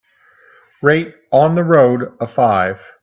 [0.81, 2.91] rate On the Road a five